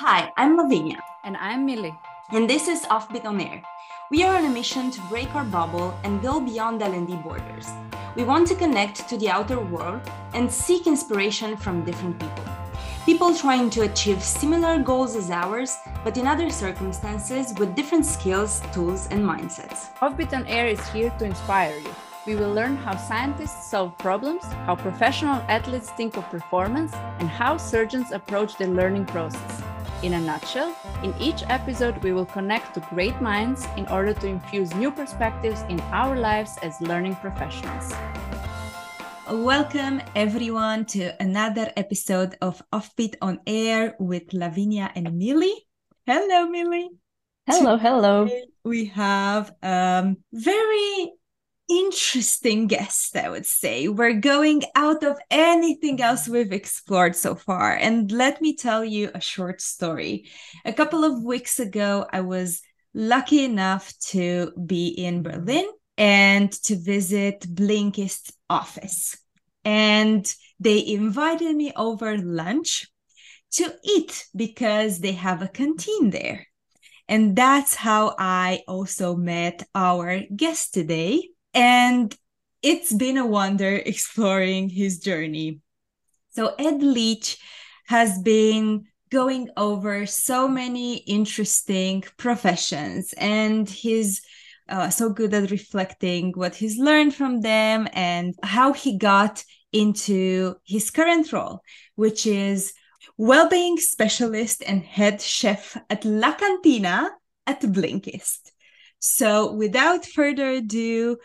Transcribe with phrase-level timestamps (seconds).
[0.00, 1.02] Hi, I'm Lavinia.
[1.24, 1.92] And I'm Mili.
[2.30, 3.60] And this is Offbeat on Air.
[4.12, 7.66] We are on a mission to break our bubble and go beyond L&D borders.
[8.14, 10.00] We want to connect to the outer world
[10.34, 12.44] and seek inspiration from different people.
[13.06, 18.62] People trying to achieve similar goals as ours, but in other circumstances with different skills,
[18.72, 19.92] tools, and mindsets.
[19.98, 21.92] Offbeat on Air is here to inspire you.
[22.24, 27.56] We will learn how scientists solve problems, how professional athletes think of performance, and how
[27.56, 29.62] surgeons approach the learning process.
[30.00, 34.28] In a nutshell, in each episode, we will connect to great minds in order to
[34.28, 37.92] infuse new perspectives in our lives as learning professionals.
[39.28, 45.50] Welcome, everyone, to another episode of Offbeat on Air with Lavinia and Mili.
[46.06, 46.86] Hello, Mili.
[47.48, 48.26] Hello, hello.
[48.26, 51.12] Today we have a very
[51.68, 53.88] interesting guest, I would say.
[53.88, 57.76] We're going out of anything else we've explored so far.
[57.76, 60.28] And let me tell you a short story.
[60.64, 62.62] A couple of weeks ago, I was
[62.94, 69.16] lucky enough to be in Berlin and to visit Blinkist office.
[69.64, 72.86] And they invited me over lunch
[73.52, 76.46] to eat because they have a canteen there.
[77.08, 82.14] And that's how I also met our guest today, and
[82.62, 85.60] it's been a wonder exploring his journey.
[86.30, 87.38] So, Ed Leach
[87.86, 94.22] has been going over so many interesting professions, and he's
[94.68, 100.54] uh, so good at reflecting what he's learned from them and how he got into
[100.64, 101.62] his current role,
[101.94, 102.72] which is
[103.16, 107.10] well-being specialist and head chef at La Cantina
[107.46, 108.52] at Blinkist.
[109.00, 111.18] So, without further ado,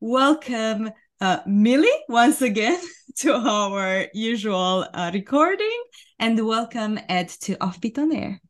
[0.00, 2.80] welcome uh, Mili once again
[3.16, 5.82] to our usual uh, recording
[6.18, 8.40] and welcome Ed to Offbeat on Air.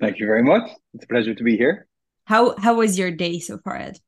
[0.00, 0.70] Thank you very much.
[0.94, 1.86] It's a pleasure to be here.
[2.26, 3.98] How how was your day so far, Ed?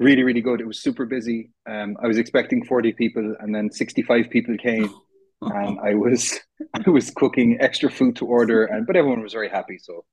[0.00, 0.60] Really, really good.
[0.60, 1.50] It was super busy.
[1.68, 4.92] Um, I was expecting 40 people and then 65 people came.
[5.42, 6.40] and I was
[6.74, 10.04] I was cooking extra food to order and but everyone was very happy, so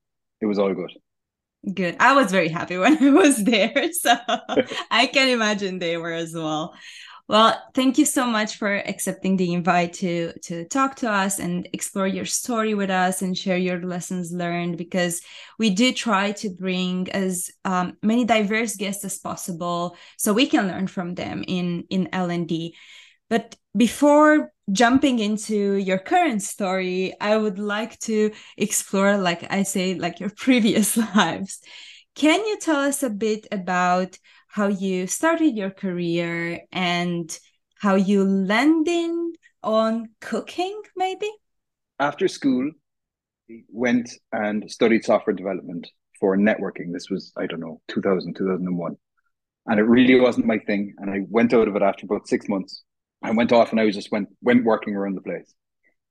[0.42, 0.92] it was all good.
[1.74, 1.96] Good.
[2.00, 3.92] I was very happy when I was there.
[3.92, 4.16] So
[4.92, 6.74] I can imagine they were as well.
[7.28, 11.68] Well, thank you so much for accepting the invite to to talk to us and
[11.74, 15.22] explore your story with us and share your lessons learned because
[15.58, 20.68] we do try to bring as um, many diverse guests as possible so we can
[20.68, 22.76] learn from them in in L&D.
[23.30, 29.96] But before jumping into your current story, I would like to explore, like I say,
[29.96, 31.62] like your previous lives.
[32.16, 37.38] Can you tell us a bit about how you started your career and
[37.80, 41.30] how you landed on cooking, maybe?
[42.00, 42.72] After school,
[43.70, 46.94] went and studied software development for networking.
[46.94, 48.96] This was, I don't know, 2000, 2001.
[49.68, 50.94] And it really wasn't my thing.
[51.00, 52.84] And I went out of it after about six months
[53.24, 55.54] I went off and I just went went working around the place.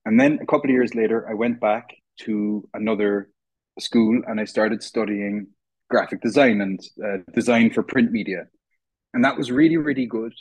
[0.04, 3.31] And then a couple of years later, I went back to another
[3.78, 5.48] school and I started studying
[5.91, 8.47] graphic design and uh, design for print media.
[9.12, 10.32] And that was really, really good.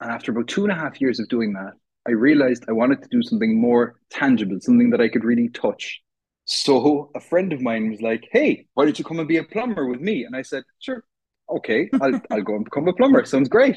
[0.00, 1.72] And after about two and a half years of doing that,
[2.06, 6.00] I realized I wanted to do something more tangible, something that I could really touch.
[6.46, 9.44] So a friend of mine was like, "Hey, why don't you come and be a
[9.44, 11.04] plumber with me?" And I said, "Sure,
[11.50, 13.24] okay, I'll I'll go and become a plumber.
[13.26, 13.76] Sounds great."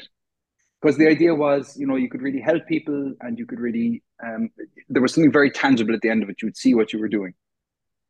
[0.82, 4.02] Because the idea was you know you could really help people and you could really
[4.24, 4.50] um,
[4.88, 6.42] there was something very tangible at the end of it.
[6.42, 7.34] You would see what you were doing.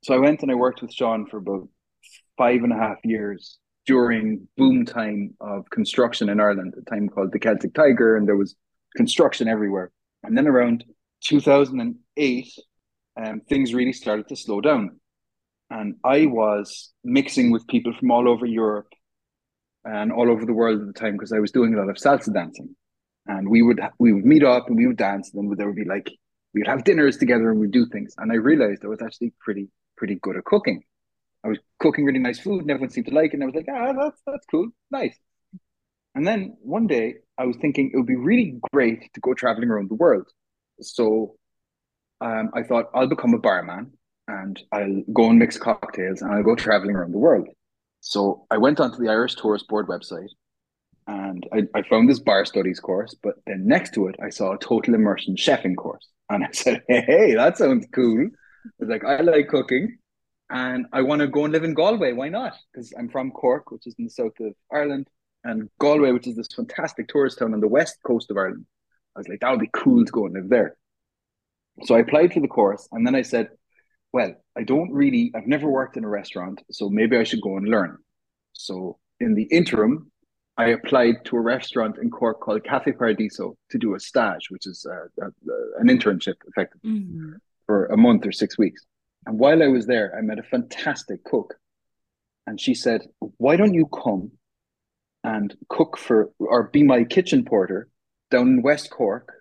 [0.03, 1.69] So i went and i worked with sean for about
[2.37, 7.33] five and a half years during boom time of construction in ireland a time called
[7.33, 8.55] the celtic tiger and there was
[8.97, 9.91] construction everywhere.
[10.23, 10.85] And then around
[11.25, 12.49] 2008
[13.23, 14.99] um, things really started to slow down.
[15.71, 18.89] And i was mixing with people from all over europe
[19.85, 21.97] and all over the world at the time because I was doing a lot of
[21.97, 22.75] salsa dancing,
[23.27, 25.77] and we would we would meet up and we would dance, and then there would
[25.77, 26.11] be like
[26.55, 28.15] we would have dinners together and we'd do things.
[28.19, 30.83] And I realized I was actually pretty pretty good at cooking.
[31.45, 33.35] I was cooking really nice food, and everyone seemed to like it.
[33.35, 35.17] And I was like, ah, that's that's cool, nice.
[36.15, 39.71] And then one day I was thinking it would be really great to go traveling
[39.71, 40.29] around the world.
[40.81, 41.37] So
[42.21, 43.93] um, I thought I'll become a barman
[44.29, 47.49] and I'll go and mix cocktails and I'll go traveling around the world.
[48.03, 50.31] So I went onto the Irish Tourist Board website
[51.07, 54.53] and I, I found this bar studies course, but then next to it, I saw
[54.53, 56.09] a total immersion chefing course.
[56.29, 58.27] And I said, hey, hey that sounds cool.
[58.27, 59.99] I was like, I like cooking
[60.51, 62.13] and I want to go and live in Galway.
[62.13, 62.55] Why not?
[62.73, 65.07] Because I'm from Cork, which is in the south of Ireland,
[65.45, 68.67] and Galway, which is this fantastic tourist town on the west coast of Ireland.
[69.15, 70.77] I was like, that would be cool to go and live there.
[71.85, 73.51] So I applied for the course, and then I said,
[74.13, 77.57] well, I don't really, I've never worked in a restaurant, so maybe I should go
[77.57, 77.97] and learn.
[78.53, 80.11] So in the interim,
[80.59, 84.67] I applied to a restaurant in Cork called Cafe Paradiso to do a stage, which
[84.67, 85.27] is uh,
[85.79, 87.33] an internship, effectively, mm-hmm.
[87.67, 88.85] for a month or six weeks.
[89.25, 91.55] And while I was there, I met a fantastic cook.
[92.47, 93.03] And she said,
[93.39, 94.33] Why don't you come
[95.25, 97.89] and cook for, or be my kitchen porter
[98.31, 99.33] down in West Cork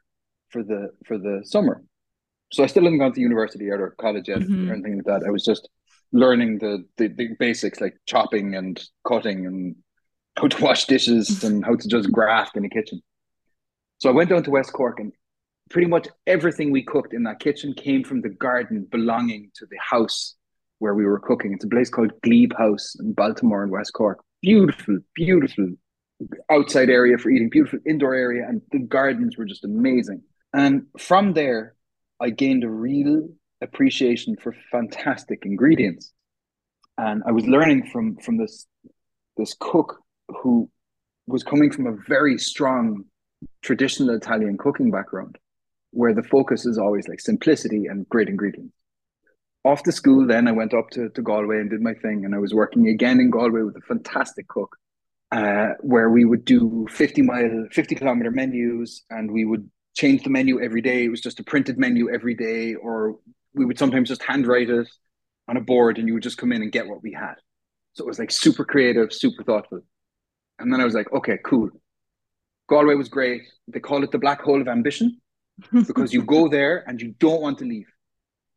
[0.50, 1.84] for the for the summer?
[2.52, 4.70] So I still hadn't gone to university or college yet mm-hmm.
[4.70, 5.28] or anything like that.
[5.28, 5.70] I was just
[6.12, 9.76] learning the, the, the basics like chopping and cutting and
[10.38, 13.02] how to wash dishes and how to just graft in the kitchen.
[14.00, 15.14] So I went down to West Cork and
[15.70, 19.78] pretty much everything we cooked in that kitchen came from the garden belonging to the
[19.80, 20.36] house
[20.80, 21.54] where we were cooking.
[21.54, 24.20] It's a place called Glebe House in Baltimore in West Cork.
[24.42, 25.70] Beautiful, beautiful
[26.50, 30.24] outside area for eating, beautiful indoor area, and the gardens were just amazing.
[30.54, 31.76] And from there,
[32.22, 33.28] I gained a real
[33.62, 36.14] appreciation for fantastic ingredients.
[36.98, 38.68] And I was learning from from this
[39.38, 39.98] this cook
[40.28, 40.70] who
[41.28, 43.06] was coming from a very strong
[43.64, 45.38] traditional Italian cooking background,
[45.92, 48.76] where the focus is always like simplicity and great ingredients.
[49.64, 52.36] Off After school, then I went up to, to Galway and did my thing, and
[52.36, 54.76] I was working again in Galway with a fantastic cook,
[55.32, 60.30] uh, where we would do 50 mile, 50 kilometer menus, and we would change the
[60.30, 61.06] menu every day.
[61.06, 63.18] It was just a printed menu every day, or
[63.54, 64.88] we would sometimes just handwrite it
[65.48, 67.36] on a board, and you would just come in and get what we had.
[67.94, 69.82] So it was like super creative, super thoughtful.
[70.60, 71.70] And then I was like, okay, cool.
[72.70, 73.42] Galway was great.
[73.68, 75.20] They call it the black hole of ambition
[75.74, 77.88] because you go there and you don't want to leave.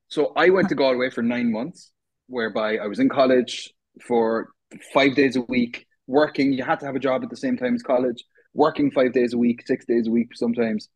[0.08, 1.90] So I went to Galway for nine months,
[2.28, 3.72] whereby I was in college
[4.06, 4.50] for
[4.92, 6.52] five days a week, working.
[6.52, 9.34] You had to have a job at the same time as college, working five days
[9.34, 10.88] a week, six days a week sometimes.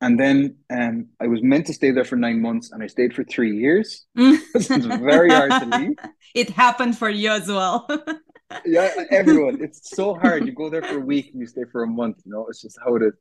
[0.00, 3.14] And then um, I was meant to stay there for nine months, and I stayed
[3.14, 4.06] for three years.
[4.14, 5.96] it's very hard to leave.
[6.34, 7.88] It happened for you as well.
[8.64, 9.60] yeah, everyone.
[9.60, 10.46] It's so hard.
[10.46, 12.18] You go there for a week and you stay for a month.
[12.24, 13.14] You know, it's just how it is.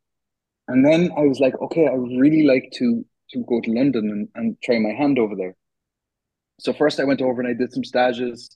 [0.68, 4.30] And then I was like, okay, I really like to to go to London and,
[4.36, 5.56] and try my hand over there.
[6.60, 8.56] So first I went over and I did some stages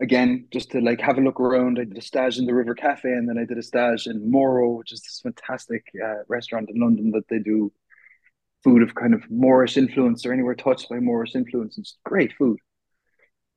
[0.00, 1.78] again, just to like have a look around.
[1.78, 4.30] I did a stage in the River Cafe and then I did a stage in
[4.30, 7.72] Moro, which is this fantastic uh, restaurant in London that they do
[8.64, 11.78] food of kind of Moorish influence or anywhere touched by Moorish influence.
[11.78, 12.58] It's great food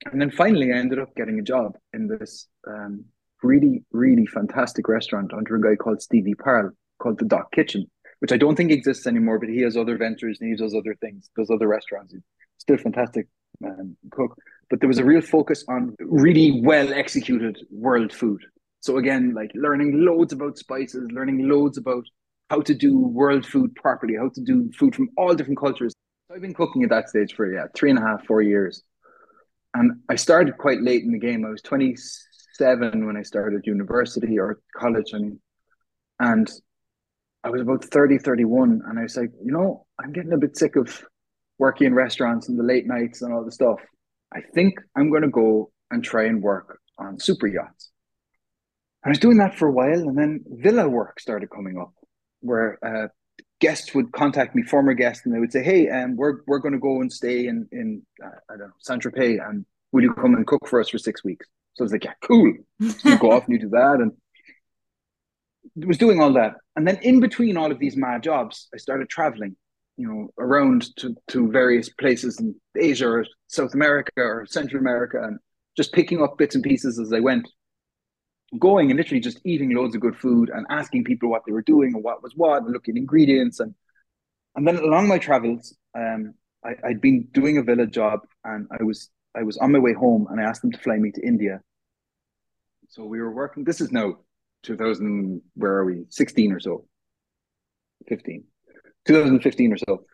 [0.06, 3.06] and then finally, I ended up getting a job in this um,
[3.44, 7.89] really, really fantastic restaurant under a guy called Stevie Parle called the Dock Kitchen,
[8.19, 10.95] which I don't think exists anymore, but he has other ventures and he does other
[10.95, 12.13] things, does other restaurants.
[12.13, 12.21] He's
[12.57, 13.27] still fantastic
[13.65, 14.38] um, cook.
[14.69, 18.42] But there was a real focus on really well executed world food.
[18.81, 22.06] So again, like learning loads about spices, learning loads about
[22.50, 25.94] how to do world food properly, how to do food from all different cultures.
[26.27, 28.83] So I've been cooking at that stage for yeah, three and a half, four years
[29.74, 31.45] and I started quite late in the game.
[31.45, 35.39] I was 27 when I started university or college, I mean,
[36.19, 36.50] and
[37.44, 38.81] I was about 30, 31.
[38.88, 41.04] And I was like, you know, I'm getting a bit sick of
[41.57, 43.80] working in restaurants and the late nights and all the stuff.
[44.33, 47.89] I think I'm going to go and try and work on super yachts.
[49.03, 51.93] I was doing that for a while, and then villa work started coming up,
[52.41, 53.07] where uh,
[53.59, 56.73] guests would contact me, former guests, and they would say, "Hey, um, we're we're going
[56.73, 60.13] to go and stay in in uh, I don't know Saint Tropez, and will you
[60.13, 63.09] come and cook for us for six weeks?" So I was like, "Yeah, cool." So
[63.09, 64.11] you go off and you do that, and
[65.87, 69.09] was doing all that, and then in between all of these mad jobs, I started
[69.09, 69.56] traveling,
[69.99, 75.21] you know, around to to various places in Asia or South America or Central America,
[75.21, 75.37] and
[75.75, 77.49] just picking up bits and pieces as I went.
[78.57, 81.61] Going and literally just eating loads of good food and asking people what they were
[81.73, 83.75] doing and what was what and looking at ingredients and
[84.56, 86.33] and then along my travels um
[86.65, 89.94] I, I'd been doing a villa job and I was I was on my way
[89.94, 91.61] home and I asked them to fly me to India.
[92.87, 94.18] So we were working this is now
[94.63, 96.06] 2000 where are we?
[96.09, 96.85] 16 or so.
[98.07, 98.45] 15
[99.06, 100.06] 2015 or so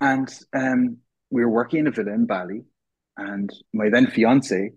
[0.00, 0.98] and um
[1.30, 2.62] we were working in a villa in Bali
[3.16, 4.72] and my then fiance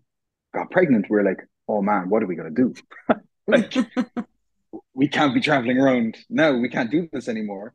[0.54, 2.74] got pregnant we are like oh man, what are we going to do?
[3.48, 3.74] like,
[4.94, 6.18] we can't be traveling around.
[6.30, 7.74] No, we can't do this anymore.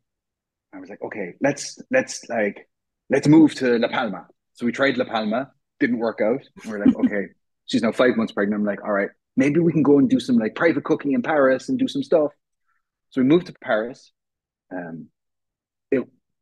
[0.73, 2.69] I was like, okay, let's let's like
[3.09, 4.27] let's move to La Palma.
[4.53, 6.41] So we tried La Palma, didn't work out.
[6.65, 7.27] We are like, okay,
[7.65, 8.61] she's now five months pregnant.
[8.61, 11.21] I'm like, all right, maybe we can go and do some like private cooking in
[11.21, 12.31] Paris and do some stuff.
[13.09, 14.11] So we moved to Paris.
[14.71, 15.07] Um,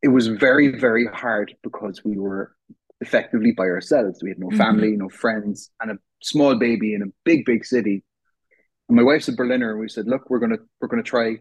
[0.02, 2.52] it was very very hard because we were
[3.00, 4.22] effectively by ourselves.
[4.22, 4.58] We had no mm-hmm.
[4.58, 5.02] family, mm-hmm.
[5.02, 8.04] no friends, and a small baby in a big, big city.
[8.88, 11.38] And my wife's a Berliner, and we said, "Look, we're gonna we're gonna try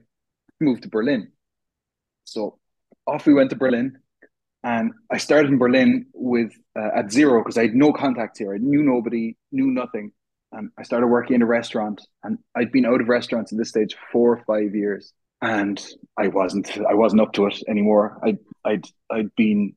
[0.59, 1.31] move to Berlin."
[2.25, 2.59] So
[3.07, 3.97] off we went to Berlin,
[4.63, 8.53] And I started in Berlin with uh, at zero because I had no contacts here.
[8.53, 10.11] I knew nobody, knew nothing.
[10.51, 13.69] And I started working in a restaurant, and I'd been out of restaurants at this
[13.69, 15.81] stage four or five years, and
[16.17, 18.17] I wasn't, I wasn't up to it anymore.
[18.23, 19.73] I, I'd, I'd been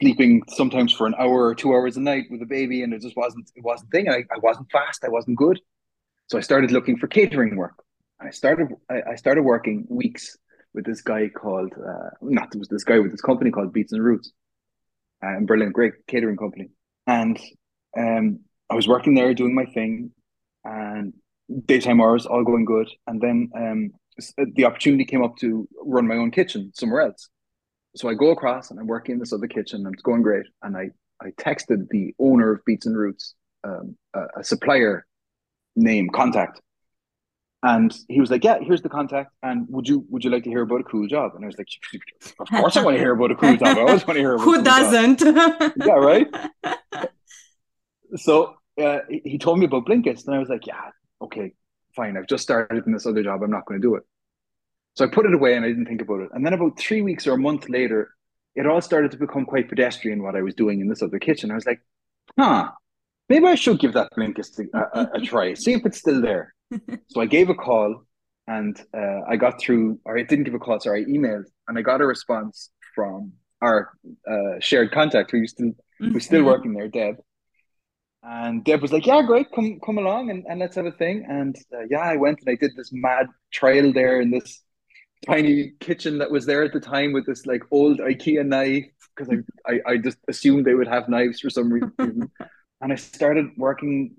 [0.00, 3.02] sleeping sometimes for an hour or two hours a night with a baby, and it
[3.02, 4.08] just wasn't, it wasn't thing.
[4.08, 5.60] I, I wasn't fast, I wasn't good,
[6.28, 7.76] so I started looking for catering work.
[8.20, 10.38] I started, I, I started working weeks
[10.72, 14.02] with this guy called uh, not was this guy with this company called Beets and
[14.02, 14.32] Roots
[15.22, 16.70] uh, in Berlin, great catering company,
[17.06, 17.38] and
[17.98, 18.40] um,
[18.70, 20.10] I was working there doing my thing,
[20.64, 21.12] and
[21.66, 23.90] daytime hours all going good, and then um,
[24.56, 27.28] the opportunity came up to run my own kitchen somewhere else.
[27.96, 30.46] So I go across and I'm working in this other kitchen and it's going great.
[30.62, 30.90] And I,
[31.22, 35.06] I texted the owner of Beets and Roots, um, a, a supplier
[35.76, 36.60] name contact
[37.64, 39.32] and he was like, "Yeah, here's the contact.
[39.42, 41.56] And would you would you like to hear about a cool job?" And I was
[41.56, 41.66] like,
[42.38, 43.78] "Of course, I want to hear about a cool job.
[43.78, 45.20] I always want to hear about who cool doesn't."
[45.86, 46.26] yeah, right.
[48.16, 50.90] so uh, he told me about Blinkist, and I was like, "Yeah,
[51.22, 51.54] okay,
[51.96, 52.18] fine.
[52.18, 53.42] I've just started in this other job.
[53.42, 54.02] I'm not going to do it."
[54.94, 56.30] So I put it away, and I didn't think about it.
[56.32, 58.10] And then about three weeks or a month later,
[58.54, 61.50] it all started to become quite pedestrian what I was doing in this other kitchen.
[61.50, 61.80] I was like,
[62.38, 62.70] "Huh."
[63.30, 65.54] Maybe I should give that Blinkist a, a, a try.
[65.54, 66.54] See if it's still there
[67.08, 68.02] so I gave a call
[68.46, 71.78] and uh, I got through, or I didn't give a call, sorry, I emailed and
[71.78, 73.32] I got a response from
[73.62, 73.92] our
[74.30, 76.48] uh, shared contact who's still who's still mm-hmm.
[76.48, 77.16] working there, Deb.
[78.22, 81.24] And Deb was like, "Yeah, great, come come along and, and let's have a thing."
[81.28, 84.62] And uh, yeah, I went and I did this mad trial there in this
[85.26, 89.34] tiny kitchen that was there at the time with this like old IKEA knife because
[89.66, 92.30] I, I I just assumed they would have knives for some reason.
[92.80, 94.14] and I started working,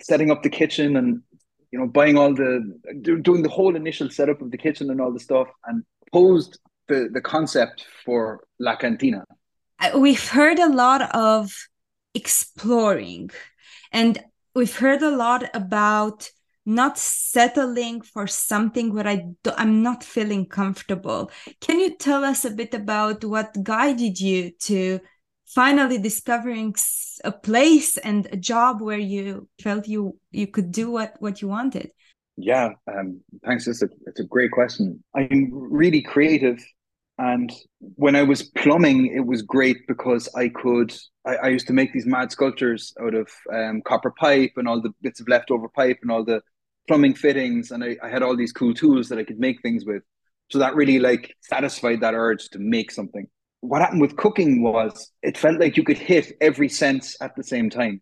[0.00, 1.22] setting up the kitchen and
[1.70, 2.78] you know, buying all the,
[3.22, 7.08] doing the whole initial setup of the kitchen and all the stuff, and posed the
[7.12, 9.24] the concept for La Cantina.
[9.96, 11.52] We've heard a lot of
[12.14, 13.30] exploring,
[13.92, 14.18] and
[14.54, 16.30] we've heard a lot about
[16.66, 21.30] not settling for something where I do, I'm not feeling comfortable.
[21.60, 25.00] Can you tell us a bit about what guided you to
[25.46, 26.74] finally discovering
[27.24, 31.48] a place and a job where you felt you you could do what what you
[31.48, 31.90] wanted?
[32.36, 33.66] Yeah um, thanks.
[33.66, 35.02] It's a, it's a great question.
[35.14, 36.64] I'm really creative
[37.20, 37.52] and
[37.94, 40.92] when i was plumbing it was great because i could
[41.26, 44.80] i, I used to make these mad sculptures out of um, copper pipe and all
[44.80, 46.40] the bits of leftover pipe and all the
[46.88, 49.84] plumbing fittings and I, I had all these cool tools that i could make things
[49.84, 50.02] with
[50.50, 53.28] so that really like satisfied that urge to make something
[53.60, 57.44] what happened with cooking was it felt like you could hit every sense at the
[57.44, 58.00] same time.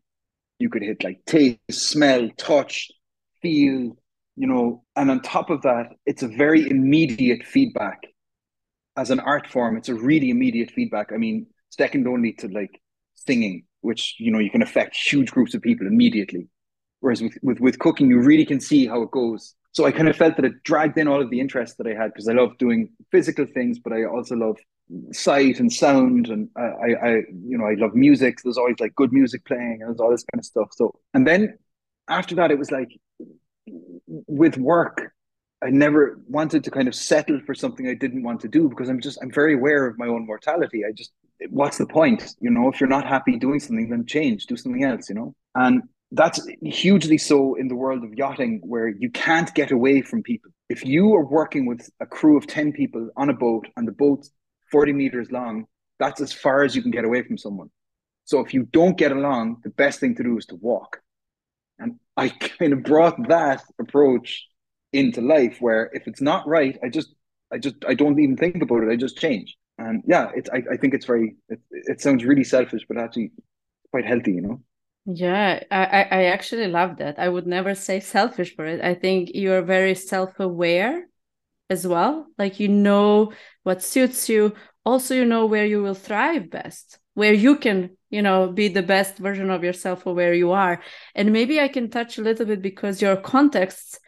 [0.59, 2.91] You could hit like taste, smell, touch,
[3.43, 3.97] feel,
[4.37, 8.01] you know, and on top of that, it's a very immediate feedback.
[8.99, 11.13] As an art form, it's a really immediate feedback.
[11.13, 12.81] I mean, second only to like
[13.15, 16.49] singing, which you know you can affect huge groups of people immediately.
[17.01, 19.55] Whereas with, with, with cooking, you really can see how it goes.
[19.71, 21.95] So I kind of felt that it dragged in all of the interest that I
[21.95, 24.57] had because I love doing physical things, but I also love
[25.13, 27.11] sight and sound and I, I
[27.47, 30.11] you know I love music so there's always like good music playing and there's all
[30.11, 31.59] this kind of stuff so and then
[32.09, 32.89] after that it was like
[34.07, 35.08] with work
[35.63, 38.89] I never wanted to kind of settle for something I didn't want to do because
[38.89, 41.13] I'm just I'm very aware of my own mortality I just
[41.51, 44.85] what's the point you know if you're not happy doing something then change do something
[44.85, 49.53] else you know and that's hugely so in the world of yachting where you can't
[49.55, 53.31] get away from people if you are working with a crew of 10 people on
[53.31, 54.27] a boat and the boat
[54.71, 55.67] 40 meters long,
[55.99, 57.71] that's as far as you can get away from someone.
[58.25, 60.99] So if you don't get along, the best thing to do is to walk.
[61.79, 64.47] And I kind of brought that approach
[64.93, 67.15] into life where if it's not right, I just,
[67.53, 68.91] I just, I don't even think about it.
[68.91, 69.57] I just change.
[69.79, 73.33] And yeah, it's, I, I think it's very, it, it sounds really selfish, but actually
[73.91, 74.61] quite healthy, you know?
[75.07, 77.19] Yeah, I, I actually love that.
[77.19, 78.83] I would never say selfish for it.
[78.83, 81.07] I think you're very self aware
[81.71, 82.27] as well.
[82.37, 84.55] Like you know what suits you.
[84.85, 88.83] Also, you know where you will thrive best, where you can, you know, be the
[88.83, 90.83] best version of yourself or where you are.
[91.15, 93.99] And maybe I can touch a little bit because your contexts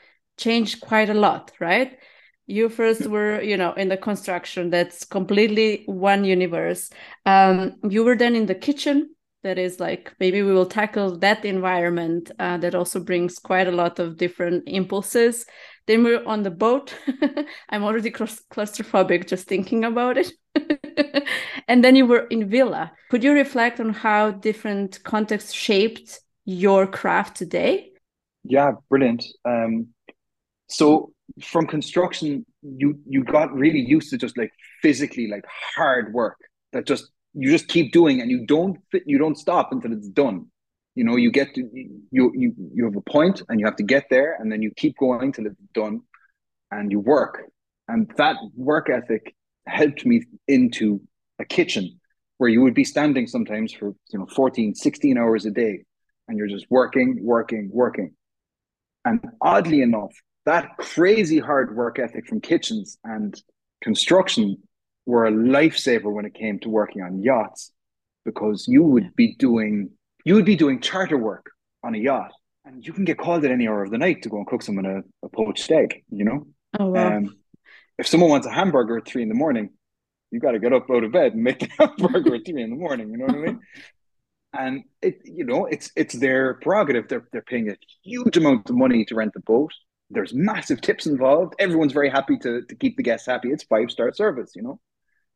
[0.41, 1.99] changed quite a lot, right?
[2.47, 6.91] You first were, you know, in the construction, that's completely one universe.
[7.27, 11.47] Um, you were then in the kitchen, that is like maybe we will tackle that
[11.47, 15.47] environment uh, that also brings quite a lot of different impulses
[15.91, 16.95] then we're on the boat.
[17.69, 20.33] I'm already claustrophobic just thinking about it.
[21.69, 22.93] and then you were in Villa.
[23.11, 27.91] Could you reflect on how different contexts shaped your craft today?
[28.45, 29.25] Yeah, brilliant.
[29.45, 29.89] Um,
[30.71, 31.13] so
[31.43, 35.45] from construction, you you got really used to just like physically like
[35.77, 36.39] hard work.
[36.73, 40.47] that just you just keep doing and you don't you don't stop until it's done
[40.95, 41.63] you know you get to
[42.11, 44.71] you you you have a point and you have to get there and then you
[44.77, 46.01] keep going till it's done
[46.71, 47.43] and you work
[47.89, 49.35] and that work ethic
[49.67, 51.01] helped me into
[51.39, 51.99] a kitchen
[52.39, 55.85] where you would be standing sometimes for you know 14 16 hours a day
[56.27, 58.13] and you're just working working working
[59.05, 60.13] and oddly enough
[60.51, 63.41] that crazy hard work ethic from kitchens and
[63.85, 64.57] construction
[65.07, 67.71] were a lifesaver when it came to working on yachts
[68.25, 69.91] because you would be doing
[70.25, 71.47] you would be doing charter work
[71.85, 72.33] on a yacht
[72.65, 74.61] and you can get called at any hour of the night to go and cook
[74.61, 76.45] someone a, a poached egg you know?
[76.81, 77.19] Oh, wow.
[77.19, 77.37] Um,
[77.97, 79.71] if someone wants a hamburger at three in the morning
[80.33, 82.71] you got to get up out of bed and make the hamburger at three in
[82.71, 83.61] the morning you know what i mean?
[84.53, 87.07] And it you know it's it's their prerogative.
[87.07, 89.73] They're, they're paying a huge amount of money to rent the boat
[90.11, 93.91] there's massive tips involved everyone's very happy to, to keep the guests happy it's five
[93.91, 94.81] star service you know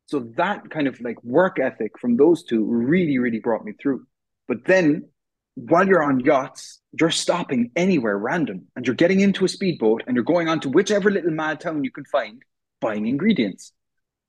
[0.07, 4.05] so that kind of like work ethic from those two really, really brought me through.
[4.47, 5.09] But then
[5.55, 10.15] while you're on yachts, you're stopping anywhere random and you're getting into a speedboat and
[10.15, 12.43] you're going on to whichever little mad town you can find
[12.81, 13.71] buying ingredients.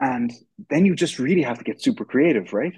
[0.01, 0.33] And
[0.71, 2.75] then you just really have to get super creative, right?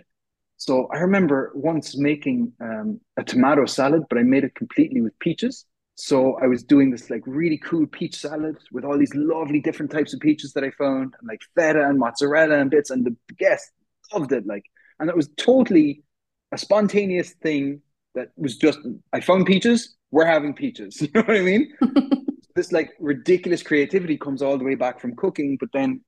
[0.56, 5.16] So I remember once making um, a tomato salad, but I made it completely with
[5.20, 5.64] peaches.
[6.00, 9.90] So I was doing this like really cool peach salad with all these lovely different
[9.90, 13.16] types of peaches that I found, and like feta and mozzarella and bits, and the
[13.36, 13.72] guests
[14.14, 14.46] loved it.
[14.46, 14.62] Like,
[15.00, 16.04] and it was totally
[16.52, 17.82] a spontaneous thing
[18.14, 18.78] that was just
[19.12, 21.00] I found peaches, we're having peaches.
[21.02, 21.74] You know what I mean?
[22.54, 26.00] this like ridiculous creativity comes all the way back from cooking, but then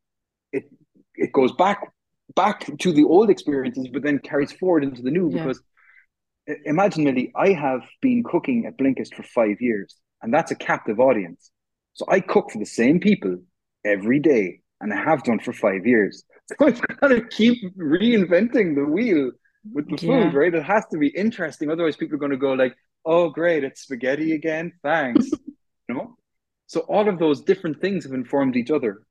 [0.52, 0.70] it
[1.16, 1.92] it goes back
[2.36, 5.42] back to the old experiences, but then carries forward into the new yeah.
[5.42, 5.60] because
[6.64, 11.00] imagine Mili, I have been cooking at Blinkist for five years, and that's a captive
[11.00, 11.50] audience.
[11.94, 13.38] So I cook for the same people
[13.84, 16.24] every day, and I have done for five years.
[16.58, 19.30] So I've got to keep reinventing the wheel
[19.72, 20.24] with the yeah.
[20.24, 20.52] food, right?
[20.52, 21.70] It has to be interesting.
[21.70, 24.72] Otherwise, people are going to go like, "Oh, great, it's spaghetti again.
[24.82, 25.30] Thanks."
[25.88, 26.16] you know.
[26.66, 29.02] So all of those different things have informed each other.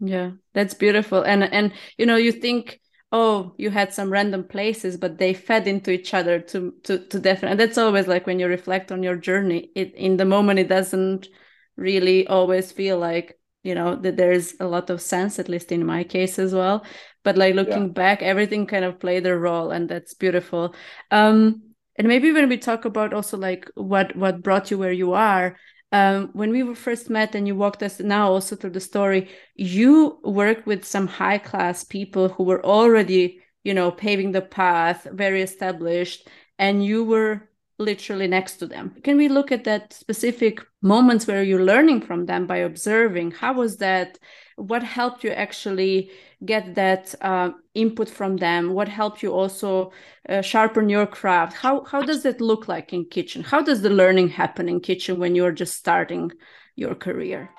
[0.00, 1.22] Yeah, that's beautiful.
[1.22, 2.80] And and you know, you think
[3.12, 7.20] oh you had some random places but they fed into each other to to to
[7.20, 10.58] different and that's always like when you reflect on your journey it in the moment
[10.58, 11.28] it doesn't
[11.76, 15.84] really always feel like you know that there's a lot of sense at least in
[15.84, 16.84] my case as well
[17.22, 17.92] but like looking yeah.
[17.92, 20.74] back everything kind of played a role and that's beautiful
[21.10, 21.62] um
[21.96, 25.56] and maybe when we talk about also like what what brought you where you are
[25.92, 29.28] um, when we were first met and you walked us now also through the story,
[29.54, 35.06] you worked with some high class people who were already, you know, paving the path,
[35.12, 36.28] very established,
[36.58, 38.96] and you were literally next to them.
[39.04, 43.32] Can we look at that specific moments where you're learning from them by observing?
[43.32, 44.18] How was that?
[44.56, 46.10] What helped you actually
[46.44, 48.72] get that uh, input from them?
[48.74, 49.92] What helped you also
[50.28, 51.56] uh, sharpen your craft?
[51.56, 53.42] How how does it look like in kitchen?
[53.42, 56.32] How does the learning happen in kitchen when you're just starting
[56.76, 57.50] your career?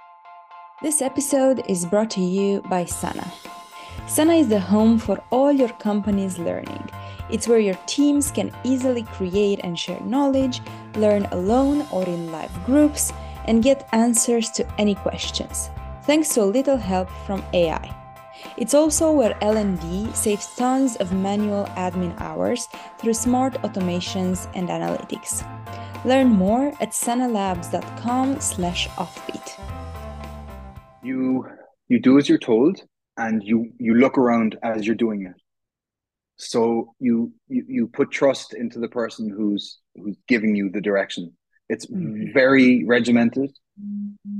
[0.81, 3.31] This episode is brought to you by Sana.
[4.07, 6.89] Sana is the home for all your company's learning
[7.29, 10.61] it's where your teams can easily create and share knowledge,
[10.95, 13.11] learn alone or in live groups,
[13.45, 15.69] and get answers to any questions,
[16.05, 17.93] thanks to a little help from AI.
[18.57, 22.67] It's also where L&D saves tons of manual admin hours
[22.99, 25.43] through smart automations and analytics.
[26.05, 29.59] Learn more at sanalabs.com/offbeat.
[31.01, 31.47] You
[31.87, 32.81] you do as you're told
[33.17, 35.35] and you you look around as you're doing it
[36.37, 41.31] so you, you you put trust into the person who's who's giving you the direction
[41.69, 42.33] it's mm-hmm.
[42.33, 43.51] very regimented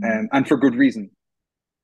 [0.04, 1.10] um, and for good reason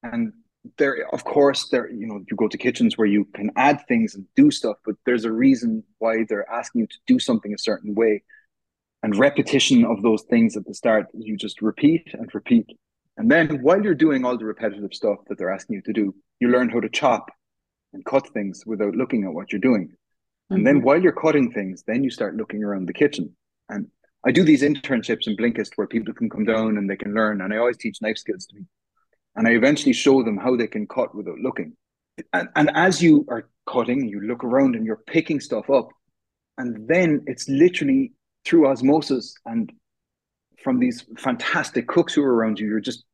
[0.03, 0.33] and
[0.77, 4.15] there of course there you know you go to kitchens where you can add things
[4.15, 7.57] and do stuff but there's a reason why they're asking you to do something a
[7.57, 8.21] certain way
[9.03, 12.65] and repetition of those things at the start you just repeat and repeat
[13.17, 16.13] and then while you're doing all the repetitive stuff that they're asking you to do
[16.39, 17.29] you learn how to chop
[17.93, 19.95] and cut things without looking at what you're doing
[20.49, 20.85] and then mm-hmm.
[20.85, 23.35] while you're cutting things, then you start looking around the kitchen.
[23.69, 23.87] And
[24.25, 27.41] I do these internships in Blinkist where people can come down and they can learn.
[27.41, 28.61] And I always teach knife skills to me.
[29.39, 31.71] And I eventually show them how they can cut without looking.
[32.33, 35.87] And, and as you are cutting, you look around and you're picking stuff up.
[36.57, 38.11] And then it's literally
[38.43, 39.71] through osmosis and
[40.61, 43.05] from these fantastic cooks who are around you, you're just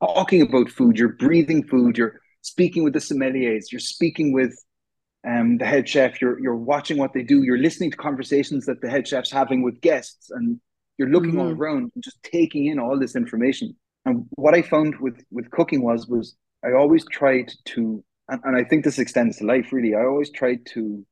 [0.00, 4.58] talking about food, you're breathing food, you're speaking with the sommeliers, you're speaking with
[5.24, 8.80] um, the head chef, you're you're watching what they do, you're listening to conversations that
[8.80, 10.60] the head chef's having with guests, and
[10.98, 11.40] you're looking mm-hmm.
[11.40, 13.76] all around and just taking in all this information.
[14.04, 18.56] And what I found with with cooking was was I always tried to and, and
[18.56, 19.94] I think this extends to life really.
[19.94, 21.04] I always tried to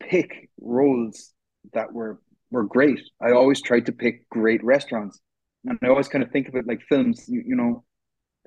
[0.00, 1.32] pick roles
[1.72, 2.20] that were
[2.50, 3.00] were great.
[3.20, 5.20] I always tried to pick great restaurants.
[5.64, 7.84] And I always kind of think of it like films, you, you know,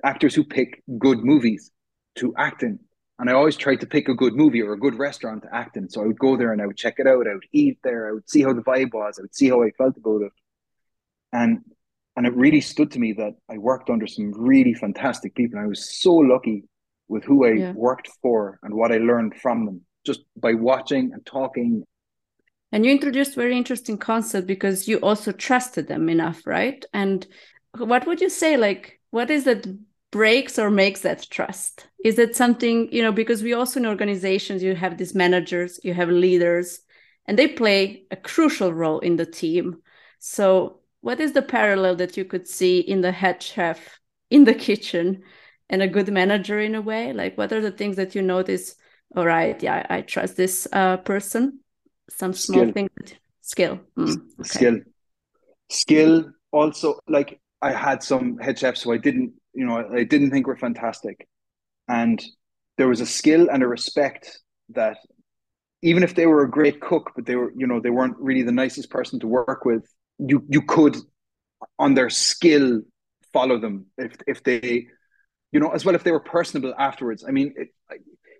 [0.04, 1.70] actors who pick good movies
[2.16, 2.78] to act in.
[3.18, 5.76] And I always tried to pick a good movie or a good restaurant to act
[5.76, 5.88] in.
[5.88, 7.26] So I would go there and I would check it out.
[7.26, 8.08] I would eat there.
[8.08, 9.18] I would see how the vibe was.
[9.18, 10.32] I would see how I felt about it.
[11.32, 11.58] And
[12.18, 15.56] and it really stood to me that I worked under some really fantastic people.
[15.56, 16.64] And I was so lucky
[17.06, 17.72] with who I yeah.
[17.72, 21.84] worked for and what I learned from them just by watching and talking.
[22.72, 26.84] And you introduced very interesting concept because you also trusted them enough, right?
[26.92, 27.24] And
[27.76, 29.64] what would you say like what is that
[30.10, 31.86] breaks or makes that trust?
[32.04, 35.94] Is it something, you know, because we also in organizations you have these managers, you
[35.94, 36.80] have leaders,
[37.26, 39.82] and they play a crucial role in the team.
[40.18, 43.98] So what is the parallel that you could see in the head chef
[44.30, 45.22] in the kitchen
[45.70, 47.12] and a good manager in a way?
[47.12, 48.74] Like what are the things that you notice
[49.16, 51.60] all right yeah i, trust this uh, person
[52.10, 52.72] some small skill.
[52.72, 52.90] thing
[53.42, 53.80] skill.
[53.98, 54.48] Mm, okay.
[54.48, 54.78] skill.
[55.70, 60.30] Skill also like i had some head chefs who i didn't you know i didn't
[60.30, 61.26] think were fantastic.
[61.88, 62.22] And
[62.76, 64.98] there was a skill and a respect that
[65.82, 68.42] even if they were a great cook but they were you know they weren't really
[68.42, 69.84] the nicest person to work with
[70.18, 70.96] you you could
[71.78, 72.82] on their skill
[73.32, 74.88] follow them if if they
[75.52, 77.24] you know, as well if they were personable afterwards.
[77.26, 77.68] I mean, it,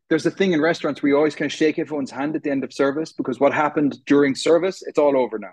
[0.09, 2.51] there's a thing in restaurants where you always kind of shake everyone's hand at the
[2.51, 5.53] end of service because what happened during service, it's all over now.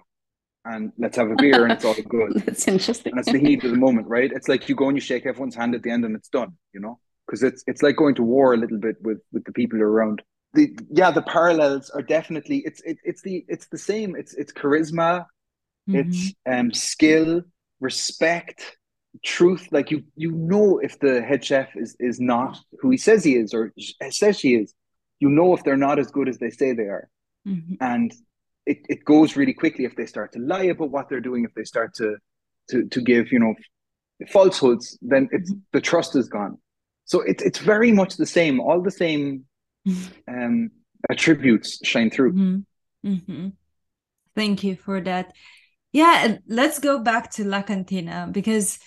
[0.65, 2.43] And let's have a beer and it's all good.
[2.45, 3.11] That's interesting.
[3.11, 4.31] And it's the heat of the moment, right?
[4.31, 6.53] It's like you go and you shake everyone's hand at the end and it's done,
[6.73, 6.99] you know?
[7.25, 10.21] Because it's it's like going to war a little bit with with the people around.
[10.53, 14.15] The yeah, the parallels are definitely it's it, it's the it's the same.
[14.15, 15.25] It's it's charisma,
[15.87, 15.95] mm-hmm.
[15.95, 17.41] it's um skill,
[17.79, 18.77] respect,
[19.23, 23.23] truth like you you know if the head chef is is not who he says
[23.23, 23.71] he is or
[24.09, 24.73] says she is
[25.19, 27.09] you know if they're not as good as they say they are
[27.47, 27.75] mm-hmm.
[27.79, 28.13] and
[28.65, 31.53] it, it goes really quickly if they start to lie about what they're doing if
[31.53, 32.17] they start to
[32.69, 33.53] to to give you know
[34.29, 35.59] falsehoods then it's mm-hmm.
[35.71, 36.57] the trust is gone
[37.05, 39.45] so it's it's very much the same all the same
[40.27, 40.69] um
[41.09, 43.09] attributes shine through mm-hmm.
[43.09, 43.47] mm-hmm.
[44.35, 45.31] thank you for that
[45.95, 48.79] yeah let's go back to la cantina because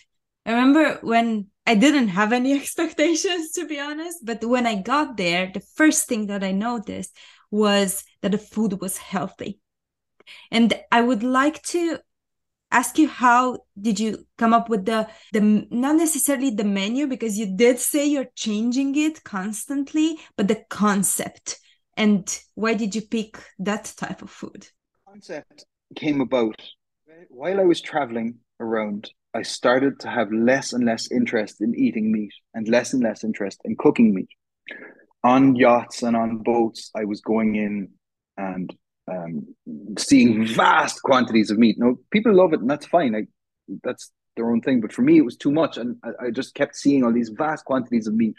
[0.48, 5.18] I remember when I didn't have any expectations, to be honest, but when I got
[5.18, 7.14] there, the first thing that I noticed
[7.50, 9.60] was that the food was healthy.
[10.50, 11.98] And I would like to
[12.70, 17.38] ask you how did you come up with the the not necessarily the menu because
[17.38, 21.58] you did say you're changing it constantly but the concept
[21.96, 24.68] and why did you pick that type of food
[25.06, 25.64] concept
[25.96, 26.60] came about
[27.28, 32.10] while i was traveling around I started to have less and less interest in eating
[32.10, 34.28] meat and less and less interest in cooking meat.
[35.22, 37.90] On yachts and on boats, I was going in
[38.36, 38.74] and
[39.10, 39.54] um,
[39.98, 41.76] seeing vast quantities of meat.
[41.78, 43.14] Now, people love it, and that's fine.
[43.14, 43.26] I,
[43.82, 44.80] that's their own thing.
[44.80, 47.30] But for me, it was too much, and I, I just kept seeing all these
[47.30, 48.36] vast quantities of meat.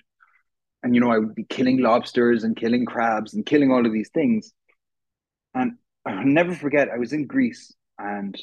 [0.82, 3.92] And you know, I would be killing lobsters and killing crabs and killing all of
[3.92, 4.52] these things.
[5.54, 5.74] And
[6.06, 8.38] I'll never forget, I was in Greece and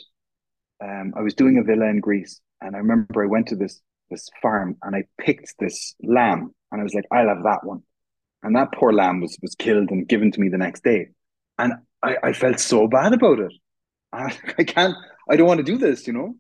[0.83, 3.81] um, I was doing a villa in Greece, and I remember I went to this
[4.09, 7.83] this farm and I picked this lamb, and I was like, I'll have that one.
[8.43, 11.09] And that poor lamb was was killed and given to me the next day,
[11.59, 13.53] and I, I felt so bad about it.
[14.13, 14.95] I, I can't,
[15.29, 16.37] I don't want to do this, you know.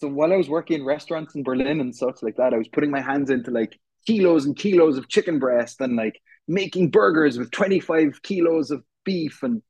[0.00, 2.68] So while I was working in restaurants in Berlin and such like that, I was
[2.68, 7.38] putting my hands into like kilos and kilos of chicken breast and like making burgers
[7.38, 9.62] with 25 kilos of beef and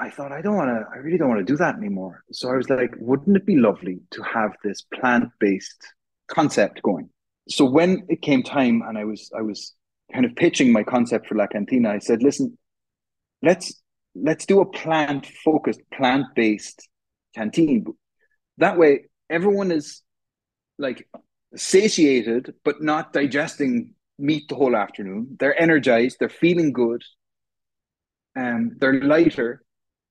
[0.00, 0.86] I thought I don't want to.
[0.92, 2.24] I really don't want to do that anymore.
[2.32, 5.86] So I was like, wouldn't it be lovely to have this plant-based
[6.26, 7.10] concept going?
[7.48, 9.74] So when it came time, and I was I was
[10.12, 12.56] kind of pitching my concept for La Cantina, I said, listen,
[13.42, 13.74] let's
[14.14, 16.88] let's do a plant-focused, plant-based
[17.34, 17.84] canteen.
[18.56, 20.02] That way, everyone is
[20.78, 21.06] like
[21.56, 25.36] satiated, but not digesting meat the whole afternoon.
[25.38, 26.16] They're energized.
[26.18, 27.02] They're feeling good.
[28.36, 29.62] Um, they're lighter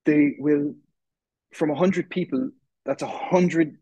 [0.05, 0.73] they will
[1.53, 2.49] from 100 people
[2.85, 3.77] that's 100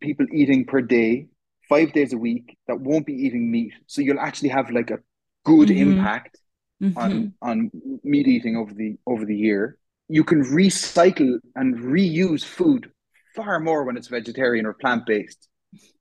[0.00, 1.26] people eating per day
[1.68, 4.98] five days a week that won't be eating meat so you'll actually have like a
[5.44, 5.92] good mm-hmm.
[5.92, 6.38] impact
[6.82, 6.98] mm-hmm.
[6.98, 7.70] on on
[8.02, 12.90] meat eating over the over the year you can recycle and reuse food
[13.34, 15.48] far more when it's vegetarian or plant-based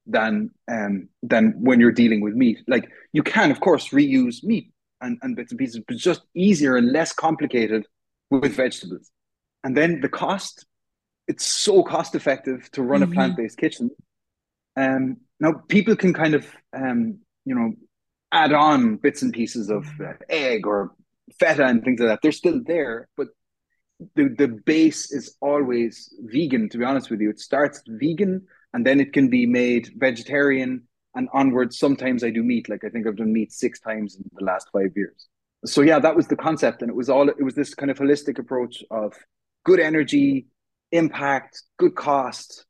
[0.05, 4.71] than um than when you're dealing with meat like you can of course reuse meat
[5.01, 7.85] and, and bits and pieces but it's just easier and less complicated
[8.29, 9.11] with vegetables
[9.63, 10.65] and then the cost
[11.27, 13.11] it's so cost effective to run mm-hmm.
[13.11, 13.89] a plant-based kitchen
[14.75, 17.73] um now people can kind of um you know
[18.33, 20.91] add on bits and pieces of uh, egg or
[21.39, 22.19] feta and things like that.
[22.21, 23.27] They're still there, but
[24.15, 26.67] the the base is always vegan.
[26.69, 30.83] To be honest with you, it starts vegan and then it can be made vegetarian
[31.15, 31.77] and onwards.
[31.77, 32.67] Sometimes I do meat.
[32.69, 35.27] Like I think I've done meat six times in the last five years.
[35.65, 37.97] So yeah, that was the concept, and it was all it was this kind of
[37.97, 39.13] holistic approach of
[39.63, 40.47] good energy,
[40.91, 42.65] impact, good cost.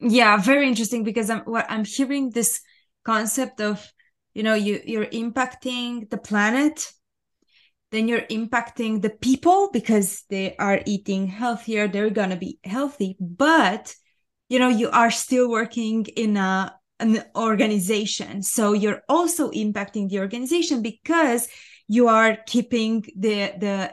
[0.00, 2.60] Yeah, very interesting because I'm what I'm hearing this
[3.04, 3.92] concept of
[4.34, 6.92] you know you you're impacting the planet
[7.90, 13.16] then you're impacting the people because they are eating healthier they're going to be healthy
[13.20, 13.94] but
[14.48, 20.20] you know you are still working in a an organization so you're also impacting the
[20.20, 21.48] organization because
[21.88, 23.92] you are keeping the the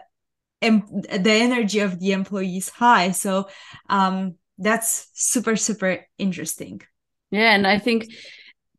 [0.61, 3.11] the energy of the employees high.
[3.11, 3.49] So
[3.89, 6.81] um that's super super interesting.
[7.29, 8.07] Yeah and i think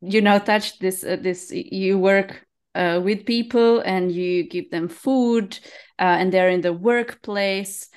[0.00, 4.88] you now touched this uh, this you work uh, with people and you give them
[4.88, 5.58] food
[5.98, 7.88] uh, and they're in the workplace.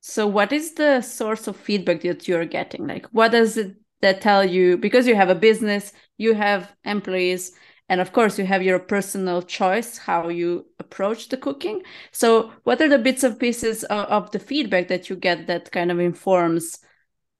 [0.00, 2.86] So what is the source of feedback that you're getting?
[2.86, 4.78] Like what does it that tell you?
[4.78, 5.92] Because you have a business
[6.22, 7.52] you have employees
[7.92, 12.80] and of course you have your personal choice how you approach the cooking so what
[12.80, 16.00] are the bits of pieces of, of the feedback that you get that kind of
[16.00, 16.78] informs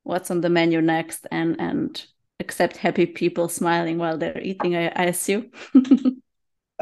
[0.03, 2.07] what's on the menu next and and
[2.39, 5.51] except happy people smiling while they're eating i, I assume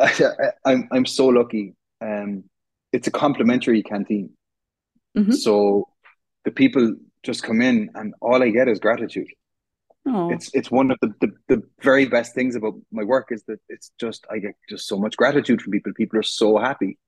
[0.00, 0.32] I,
[0.64, 1.74] I'm I'm so lucky.
[2.00, 2.44] Um,
[2.92, 4.30] it's a complimentary canteen,
[5.16, 5.32] mm-hmm.
[5.32, 5.88] so
[6.44, 9.28] the people just come in, and all I get is gratitude.
[10.06, 10.32] Aww.
[10.32, 13.60] It's it's one of the, the the very best things about my work is that
[13.68, 15.92] it's just I get just so much gratitude from people.
[15.94, 16.98] People are so happy,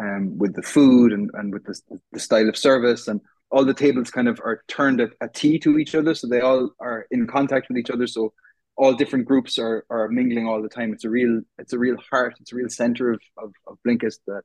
[0.00, 1.80] um, with the food and and with the
[2.12, 3.20] the style of service and
[3.50, 6.40] all the tables kind of are turned at a T to each other, so they
[6.40, 8.06] all are in contact with each other.
[8.08, 8.32] So
[8.76, 10.92] all different groups are are mingling all the time.
[10.92, 12.34] It's a real it's a real heart.
[12.40, 14.42] It's a real center of of, of Blinkist that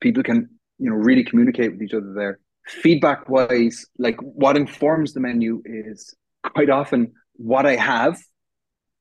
[0.00, 2.40] people can you know really communicate with each other there.
[2.66, 6.14] Feedback wise, like what informs the menu is
[6.52, 8.18] quite often what I have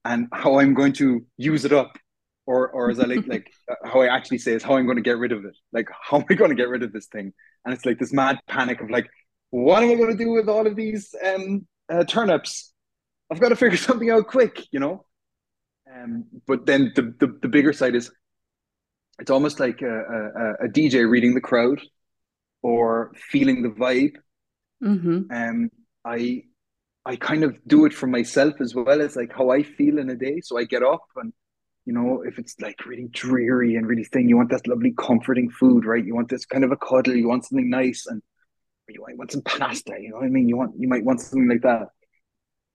[0.06, 1.98] and how I'm going to use it up.
[2.46, 4.98] Or, or as I like, like uh, how I actually say is how I'm going
[4.98, 5.56] to get rid of it.
[5.74, 7.34] Like, how am I going to get rid of this thing?
[7.66, 9.10] And it's like this mad panic of like,
[9.50, 12.74] what am I going to do with all of these um, uh, turnips?
[13.30, 15.06] I've got to figure something out quick, you know.
[15.94, 18.12] Um, but then the, the, the bigger side is
[19.20, 21.82] it's almost like a, a, a, DJ reading the crowd
[22.62, 24.16] or feeling the vibe.
[24.84, 25.32] Mm-hmm.
[25.32, 25.72] Um,
[26.06, 26.44] I
[27.08, 30.10] I kind of do it for myself as well as like how I feel in
[30.10, 30.41] a day.
[30.41, 31.32] So I get up and
[31.86, 35.50] you know if it's like really dreary and really thin, you want that lovely comforting
[35.50, 36.04] food, right?
[36.04, 38.22] You want this kind of a cuddle, you want something nice, and
[38.89, 39.96] you might want some pasta.
[39.98, 40.50] You know what I mean?
[40.50, 41.88] You want you might want something like that.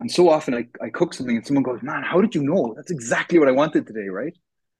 [0.01, 2.73] And so often I, I cook something and someone goes, Man, how did you know?
[2.75, 4.37] That's exactly what I wanted today, right?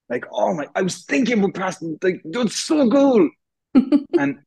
[0.09, 3.29] Like, oh my, I was thinking about pasta, like, it's so cool.
[3.75, 4.39] and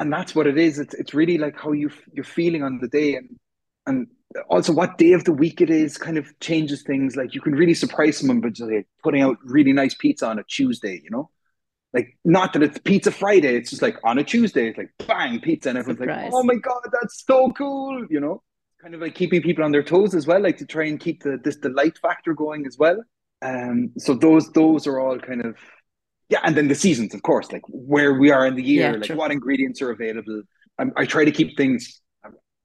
[0.00, 0.80] and that's what it is.
[0.80, 3.38] It's it's really like how you you're feeling on the day and
[3.86, 4.08] and
[4.48, 7.16] also what day of the week it is kind of changes things.
[7.16, 10.38] Like you can really surprise someone by just like putting out really nice pizza on
[10.38, 11.30] a Tuesday, you know?
[11.94, 15.40] Like not that it's pizza Friday, it's just like on a Tuesday, it's like bang,
[15.40, 16.24] pizza, and everyone's Surprise.
[16.24, 18.42] like, Oh my god, that's so cool, you know?
[18.80, 21.22] kind of like keeping people on their toes as well, like to try and keep
[21.22, 23.02] the this delight factor going as well.
[23.42, 25.56] Um, so those those are all kind of
[26.28, 28.96] yeah, and then the seasons, of course, like where we are in the year, yeah,
[28.96, 29.16] like true.
[29.16, 30.42] what ingredients are available.
[30.78, 32.00] I, I, try to keep things.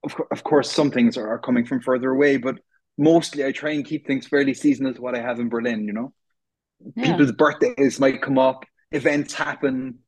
[0.04, 2.56] Of, of course, some things are, are coming from further away, but
[2.98, 5.86] mostly I try and keep things fairly seasonal to what I have in Berlin.
[5.86, 6.12] You know,
[6.96, 7.06] yeah.
[7.06, 10.00] people's birthdays might come up, events happen.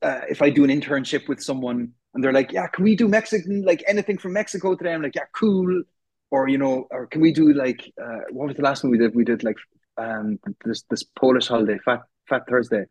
[0.00, 3.08] Uh, if I do an internship with someone, and they're like, yeah, can we do
[3.08, 4.92] Mexican, like anything from Mexico today?
[4.92, 5.82] I'm like, yeah, cool.
[6.30, 8.98] Or, you know, or can we do like, uh, what was the last one we
[8.98, 9.14] did?
[9.14, 9.56] We did like
[9.96, 12.84] um, this, this Polish holiday, Fat, Fat Thursday,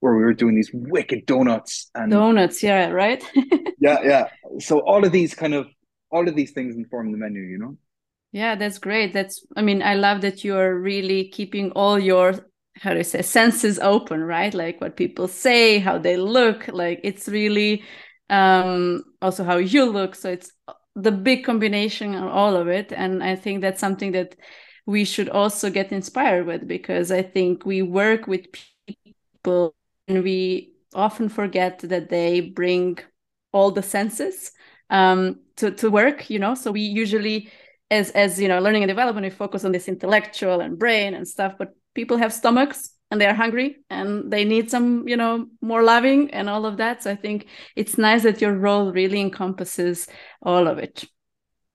[0.00, 2.62] where we were doing these wicked donuts and donuts.
[2.62, 2.90] Yeah.
[2.90, 3.22] Right.
[3.80, 3.98] yeah.
[4.02, 4.28] Yeah.
[4.60, 5.66] So all of these kind of,
[6.10, 7.76] all of these things inform the menu, you know?
[8.32, 9.12] Yeah, that's great.
[9.12, 12.34] That's, I mean, I love that you're really keeping all your
[12.76, 17.00] how do you say senses open right like what people say how they look like
[17.02, 17.82] it's really
[18.30, 20.14] um, also how you look.
[20.14, 20.52] So it's
[20.94, 22.92] the big combination of all of it.
[22.92, 24.36] And I think that's something that
[24.86, 28.46] we should also get inspired with because I think we work with
[28.86, 29.74] people
[30.08, 32.98] and we often forget that they bring
[33.52, 34.52] all the senses
[34.90, 36.54] um, to, to work, you know.
[36.54, 37.50] So we usually
[37.90, 41.26] as as you know, learning and development, we focus on this intellectual and brain and
[41.26, 45.82] stuff, but people have stomachs and they're hungry and they need some you know more
[45.82, 47.02] loving and all of that.
[47.02, 50.06] So i think it's nice that your role really encompasses
[50.42, 51.04] all of it.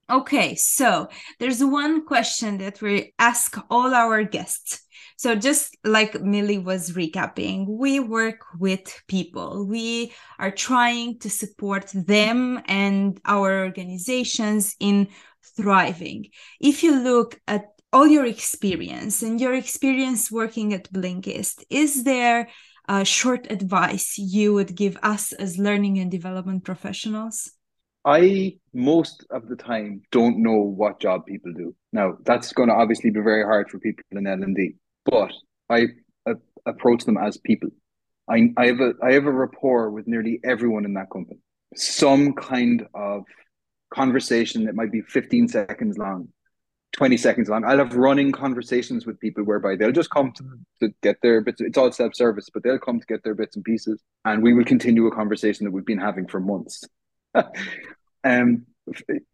[0.08, 4.85] Okay so there's one question that we ask all our guests
[5.16, 9.66] So, just like Mili was recapping, we work with people.
[9.66, 15.08] We are trying to support them and our organizations in
[15.56, 16.28] thriving.
[16.60, 22.48] If you look at all your experience and your experience working at Blinkist, is there
[22.88, 27.50] a short advice you would give us as learning and development professionals?
[28.04, 31.74] I most of the time don't know what job people do.
[31.92, 34.76] Now that's going to obviously be very hard for people in L and D,
[35.06, 35.32] but
[35.70, 35.86] I
[36.28, 36.34] uh,
[36.66, 37.70] approach them as people.
[38.28, 41.40] I I have a I have a rapport with nearly everyone in that company.
[41.74, 43.24] Some kind of
[43.92, 46.28] conversation that might be 15 seconds long
[46.96, 47.64] 20 seconds long.
[47.64, 50.44] I'll have running conversations with people whereby they'll just come to,
[50.80, 51.60] to get their bits.
[51.60, 54.54] It's all self service, but they'll come to get their bits and pieces, and we
[54.54, 56.84] will continue a conversation that we've been having for months.
[58.24, 58.64] um,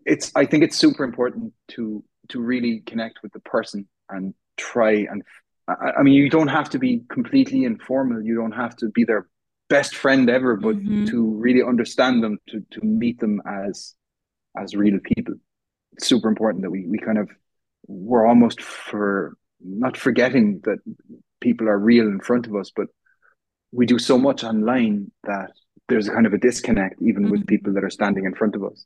[0.04, 0.32] it's.
[0.34, 5.22] I think it's super important to to really connect with the person and try and.
[5.68, 8.22] I, I mean, you don't have to be completely informal.
[8.22, 9.28] You don't have to be their
[9.68, 11.06] best friend ever, but mm-hmm.
[11.06, 13.94] to really understand them, to to meet them as
[14.56, 15.34] as real people.
[15.92, 17.30] It's super important that we we kind of
[17.86, 20.78] we're almost for not forgetting that
[21.40, 22.88] people are real in front of us, but
[23.72, 25.50] we do so much online that
[25.88, 27.32] there's a kind of a disconnect even mm-hmm.
[27.32, 28.84] with people that are standing in front of us.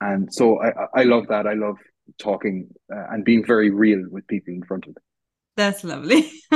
[0.00, 1.46] And so I, I love that.
[1.46, 1.76] I love
[2.18, 5.02] talking uh, and being very real with people in front of me.
[5.56, 6.30] That's lovely.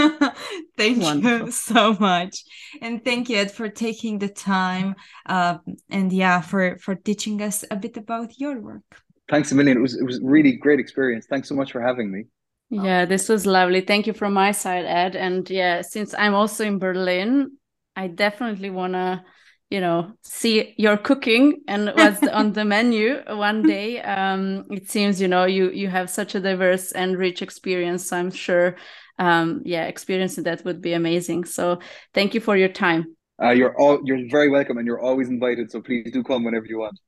[0.76, 1.46] thank Wonderful.
[1.46, 2.44] you so much,
[2.82, 4.94] and thank you Ed for taking the time,
[5.26, 5.58] uh,
[5.88, 9.78] and yeah, for for teaching us a bit about your work thanks a million.
[9.78, 11.26] It was it was really great experience.
[11.26, 12.24] Thanks so much for having me.
[12.68, 13.80] Yeah, this was lovely.
[13.80, 15.16] Thank you from my side, Ed.
[15.16, 17.56] And yeah, since I'm also in Berlin,
[17.96, 19.24] I definitely want to,
[19.70, 24.02] you know, see your cooking and what's on the menu one day.
[24.02, 28.08] Um, it seems, you know, you you have such a diverse and rich experience.
[28.08, 28.76] So I'm sure,
[29.18, 31.44] um, yeah, experiencing that would be amazing.
[31.44, 31.78] So
[32.12, 33.16] thank you for your time.
[33.42, 35.70] Uh, you're all you're very welcome, and you're always invited.
[35.70, 36.98] So please do come whenever you want.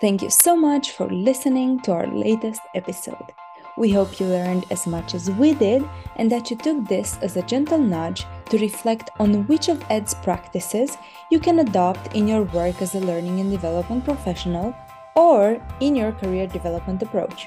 [0.00, 3.32] Thank you so much for listening to our latest episode.
[3.78, 7.36] We hope you learned as much as we did and that you took this as
[7.36, 10.98] a gentle nudge to reflect on which of Ed's practices
[11.30, 14.74] you can adopt in your work as a learning and development professional
[15.14, 17.46] or in your career development approach.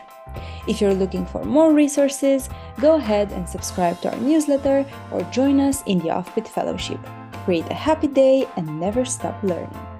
[0.67, 5.60] If you're looking for more resources, go ahead and subscribe to our newsletter or join
[5.60, 7.02] us in the Offbeat Fellowship.
[7.44, 9.91] Create a happy day and never stop learning.